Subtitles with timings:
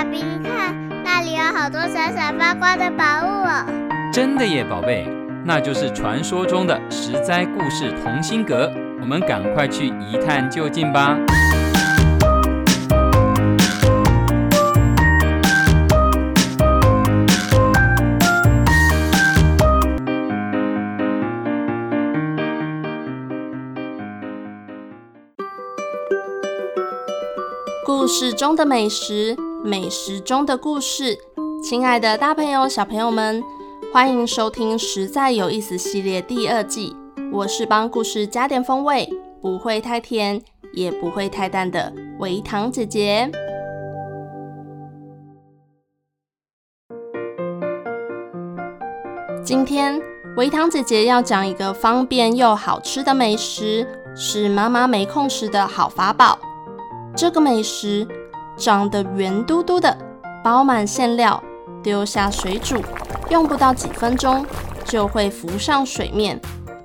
[0.00, 3.66] 爸比，你看那里有好多闪闪发光的宝物哦！
[4.10, 5.06] 真的耶，宝贝，
[5.44, 8.72] 那就是传说中的十灾故事同心阁。
[8.98, 11.18] 我们赶快去一探究竟吧！
[27.84, 31.18] 故事中的美食，美食中的故事。
[31.62, 33.42] 亲爱的大朋友、小朋友们，
[33.92, 36.96] 欢迎收听《实在有意思》系列第二季。
[37.30, 39.08] 我是帮故事加点风味，
[39.42, 40.40] 不会太甜，
[40.72, 43.30] 也不会太淡的微糖姐姐。
[49.44, 50.00] 今天
[50.36, 56.38] 微糖姐姐要讲一个方便又好吃的美食，是妈妈没空时的好法宝。
[57.16, 58.06] 这个美食
[58.60, 59.96] 长得圆嘟嘟的，
[60.44, 61.42] 包满馅料，
[61.82, 62.76] 丢下水煮，
[63.30, 64.44] 用不到几分钟
[64.84, 66.38] 就会浮上水面。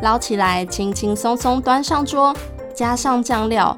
[0.00, 2.32] 捞起来，轻轻松松端上桌，
[2.72, 3.74] 加上酱料，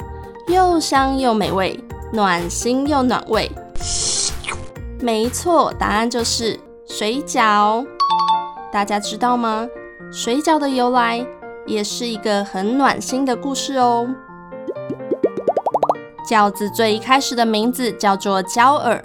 [0.48, 3.50] 又香又美味，暖心又暖胃。
[5.00, 7.86] 没错，答案就是水饺。
[8.70, 9.66] 大家知道吗？
[10.12, 11.24] 水饺的由来
[11.64, 14.06] 也是一个很暖心的故事哦。
[16.28, 19.02] 饺子最一开始的名字叫做娇耳，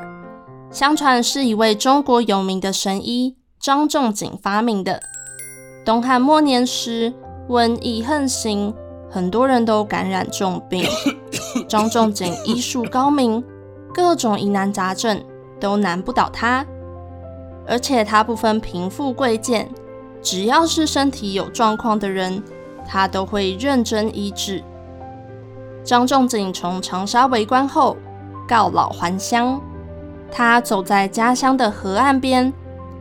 [0.69, 5.02] 相传是一位中国有名的神医张仲景发明的。
[5.85, 7.13] 东汉末年时，
[7.47, 8.73] 瘟疫横行，
[9.09, 10.83] 很多人都感染重病。
[11.66, 13.41] 张仲景医术高明，
[13.94, 15.23] 各种疑难杂症
[15.61, 16.66] 都难不倒他。
[17.66, 19.69] 而且他不分贫富贵贱，
[20.21, 22.44] 只要是身体有状况的人，
[22.85, 24.61] 他都会认真医治。
[25.83, 27.97] 张仲景从长沙为官后，
[28.47, 29.59] 告老还乡。
[30.31, 32.51] 他走在家乡的河岸边，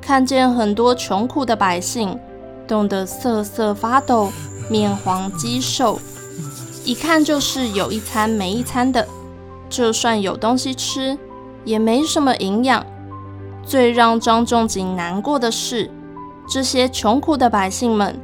[0.01, 2.19] 看见很多穷苦的百姓。
[2.67, 4.31] 冻得瑟瑟发抖，
[4.71, 5.99] 面黄肌瘦，
[6.85, 9.07] 一看就是有一餐没一餐的。
[9.69, 11.19] 就算有东西吃，
[11.65, 12.85] 也没什么营养。
[13.65, 15.91] 最让张仲景难过的是，
[16.49, 18.19] 这些穷苦的百姓们，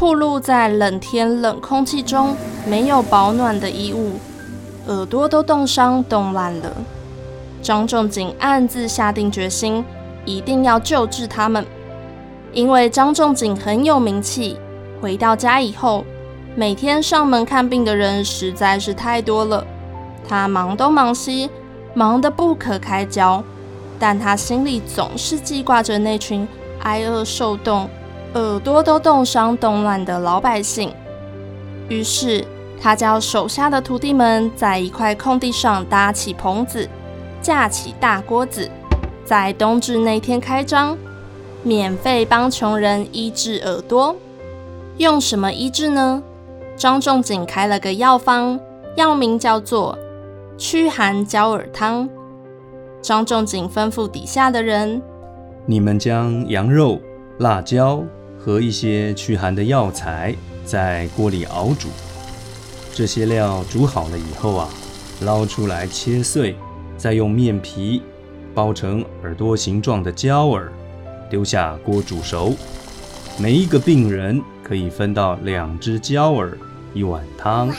[0.00, 2.34] 暴露在冷天冷空气中，
[2.66, 4.12] 没有保暖的衣物，
[4.86, 6.72] 耳朵都冻伤冻烂了。
[7.60, 9.84] 张仲景暗自下定决心，
[10.24, 11.66] 一定要救治他们。
[12.54, 14.56] 因为张仲景很有名气，
[15.02, 16.02] 回到家以后，
[16.56, 19.66] 每天上门看病的人实在是太多了。
[20.26, 21.50] 他忙东忙西，
[21.92, 23.44] 忙得不可开交，
[23.98, 26.48] 但他心里总是记挂着那群
[26.84, 27.86] 挨饿受冻、
[28.34, 30.92] 耳朵都冻伤冻烂的老百姓。
[31.88, 32.44] 于是，
[32.80, 36.88] 他叫手下的徒弟们在一块空地上搭起棚子，
[37.42, 38.70] 架起大锅子，
[39.24, 40.96] 在冬至那天开张。
[41.62, 44.16] 免费帮穷人医治耳朵，
[44.96, 46.22] 用什么医治呢？
[46.74, 48.58] 张仲景开了个药方，
[48.96, 49.98] 药名叫做
[50.56, 52.08] 驱寒焦耳汤。
[53.02, 55.02] 张仲景吩咐底下的人
[55.66, 56.98] ：“你们将羊肉、
[57.38, 58.02] 辣椒
[58.42, 60.34] 和一些驱寒的药材
[60.64, 61.88] 在锅里熬煮，
[62.94, 64.68] 这些料煮好了以后啊，
[65.20, 66.56] 捞出来切碎，
[66.96, 68.02] 再用面皮
[68.54, 70.72] 包成耳朵形状的胶耳。”
[71.30, 72.56] 丢下锅煮熟，
[73.38, 76.58] 每一个病人可以分到两只胶耳，
[76.92, 77.70] 一碗汤。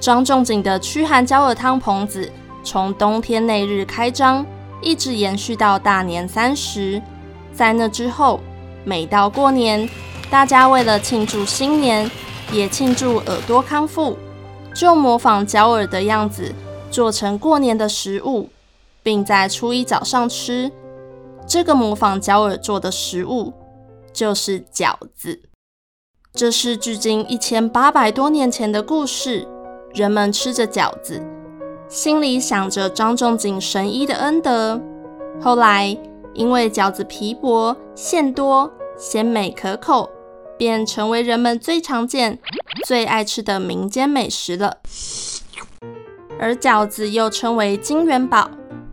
[0.00, 2.28] 张仲景的驱寒胶耳汤棚子
[2.64, 4.44] 从冬天那日开张，
[4.82, 7.00] 一直延续到大年三十。
[7.52, 8.40] 在那之后，
[8.84, 9.88] 每到过年，
[10.30, 12.10] 大家为了庆祝新年，
[12.52, 14.16] 也庆祝耳朵康复，
[14.74, 16.52] 就模仿角耳的样子，
[16.90, 18.50] 做成过年的食物，
[19.02, 20.70] 并在初一早上吃。
[21.46, 23.52] 这个模仿角耳做的食物
[24.12, 25.40] 就是饺子。
[26.32, 29.46] 这是距今一千八百多年前的故事。
[29.92, 31.22] 人们吃着饺子，
[31.88, 34.80] 心里想着张仲景神医的恩德。
[35.40, 35.96] 后来，
[36.32, 40.10] 因为饺子皮薄、馅多、鲜美可口，
[40.56, 42.38] 便成为人们最常见、
[42.86, 44.78] 最爱吃的民间美食了。
[46.38, 48.50] 而饺子又称为金元宝，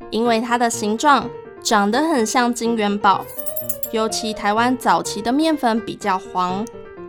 [0.09, 1.29] 因为它的形状。
[1.63, 3.23] 长得很像金元宝，
[3.91, 6.65] 尤其台湾早期的面粉比较黄，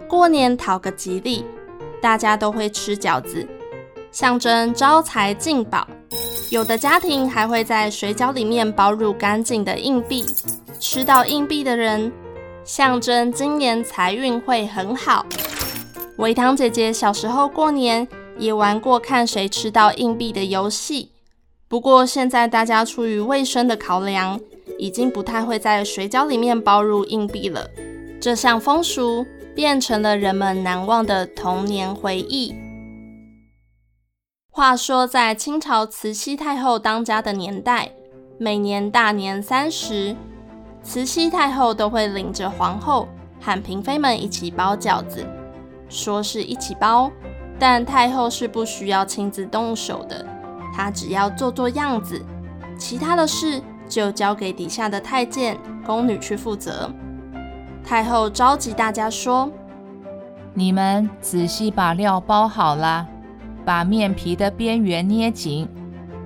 [0.07, 1.43] 过年讨个吉利，
[2.03, 3.49] 大家都会吃饺子，
[4.11, 5.89] 象征招财进宝。
[6.51, 10.27] 有的家庭还会在水饺里面包入干净的硬币，
[10.79, 12.13] 吃到硬币的人，
[12.65, 15.27] 象征今年财运会很好。
[16.19, 18.07] 微糖姐姐小时候过年
[18.39, 21.11] 也玩过看谁吃到硬币的游戏。
[21.67, 24.39] 不过现在大家出于卫生的考量，
[24.79, 27.69] 已经不太会在水饺里面包入硬币了。
[28.21, 32.55] 这项风俗变成了人们难忘的童年回忆。
[34.51, 37.91] 话说，在清朝慈禧太后当家的年代，
[38.39, 40.15] 每年大年三十，
[40.83, 43.09] 慈禧太后都会领着皇后
[43.41, 45.25] 和嫔妃们一起包饺子。
[45.89, 47.11] 说是一起包，
[47.59, 50.25] 但太后是不需要亲自动手的，
[50.75, 52.21] 她只要做做样子，
[52.79, 56.91] 其他的事就交给底下的太监、宫女去负责。
[57.85, 59.51] 太后召集大家说
[60.55, 63.07] ：“你们仔细把料包好了，
[63.65, 65.69] 把面皮的边缘捏紧，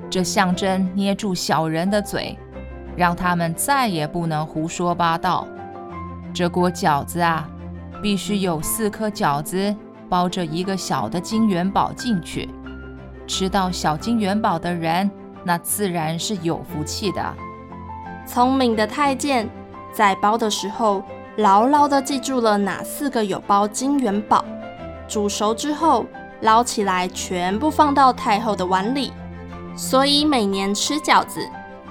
[0.08, 2.38] 这象征捏住小人的嘴，
[2.96, 5.46] 让他们再也不能胡说八道。
[6.34, 7.48] 这锅饺子啊。”
[8.02, 9.75] 必须有四颗饺子
[10.06, 12.48] 包着一个小的金元宝进去，
[13.26, 15.10] 吃到小金元宝的人，
[15.43, 17.34] 那自然是有福气的。
[18.26, 19.49] 聪明的太监
[19.94, 21.02] 在包的时候，
[21.38, 24.44] 牢牢地记住了哪四个有包金元宝。
[25.08, 26.04] 煮熟之后，
[26.42, 29.10] 捞起来全部放到太后的碗里。
[29.75, 31.40] 所以每年吃饺子，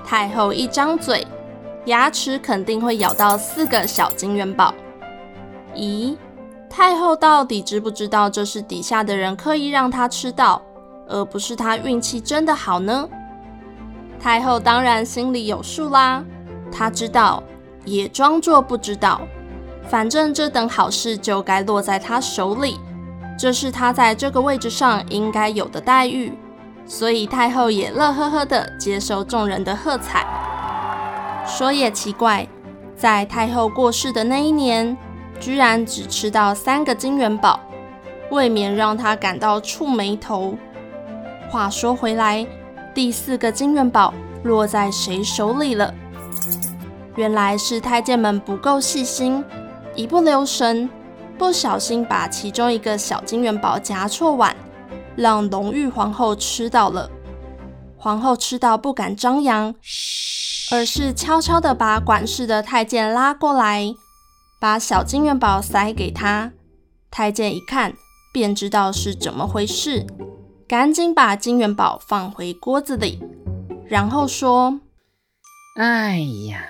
[0.06, 1.25] 太后一张嘴，
[1.86, 4.74] 牙齿肯定会咬到四个小金元宝。
[5.75, 6.16] 咦，
[6.69, 10.62] 太后到底知不知道这是底下的人刻意让她吃到，
[11.07, 13.10] 而不是她运气真的好呢？
[14.19, 16.24] 太后当然心里有数啦，
[16.72, 17.42] 她知道，
[17.84, 19.22] 也装作不知道。
[19.88, 22.80] 反正这等好事就该落在她手里，
[23.38, 26.31] 这是她在这个位置上应该有的待遇，
[26.86, 30.26] 所以太后也乐呵呵地接受众人的喝彩。
[31.48, 32.48] 说也奇怪，
[32.96, 34.98] 在太后过世的那一年，
[35.40, 37.60] 居然只吃到三个金元宝，
[38.32, 40.56] 未免让她感到触霉头。
[41.50, 42.46] 话说回来，
[42.94, 45.94] 第四个金元宝落在谁手里了？
[47.16, 49.44] 原来是太监们不够细心，
[49.96, 50.90] 一不留神，
[51.38, 54.56] 不小心把其中一个小金元宝夹错碗，
[55.15, 57.09] 让隆裕皇后吃到了。
[57.97, 59.73] 皇后吃到不敢张扬，
[60.71, 63.94] 而是悄悄地把管事的太监拉过来。
[64.59, 66.53] 把小金元宝塞给他，
[67.12, 67.94] 太监一看
[68.33, 70.07] 便知道是怎么回事，
[70.67, 73.21] 赶紧把金元宝放回锅子里，
[73.88, 74.79] 然后说
[75.77, 76.17] ：“哎
[76.50, 76.65] 呀，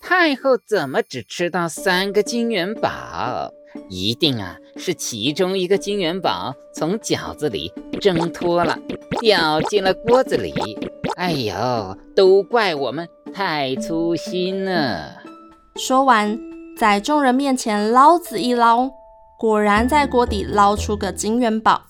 [0.00, 3.50] 太后怎么只吃到三个金元宝？
[3.88, 8.78] 一定啊是其中一个金元宝从饺子里挣脱了，
[9.20, 10.52] 掉进了锅子里。
[11.16, 15.16] 哎呦，都怪我们太粗心了。”
[15.76, 16.38] 说完。
[16.78, 18.90] 在众人面前捞子一捞，
[19.38, 21.86] 果然在锅底捞出个金元宝。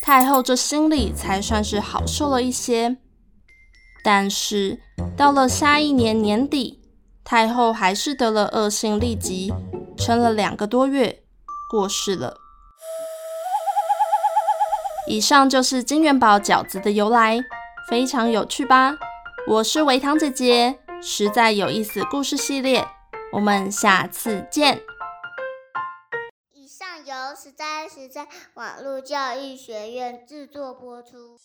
[0.00, 2.96] 太后这心里才算是好受了一些。
[4.04, 4.78] 但是
[5.16, 6.78] 到了下一年年底，
[7.24, 9.52] 太后还是得了恶性痢疾，
[9.98, 11.22] 撑了两个多月，
[11.68, 12.38] 过世了。
[15.06, 17.40] 以上就是金元宝饺子的由来，
[17.88, 18.96] 非常有趣吧？
[19.46, 22.86] 我是维糖姐姐，实在有意思故事系列。
[23.32, 24.82] 我们下次见。
[26.54, 31.38] 以上由实在实在网络教育学院制作播出。